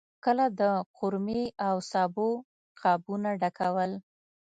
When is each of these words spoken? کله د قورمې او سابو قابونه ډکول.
کله 0.25 0.45
د 0.59 0.61
قورمې 0.97 1.43
او 1.67 1.75
سابو 1.91 2.29
قابونه 2.81 3.29
ډکول. 3.41 3.91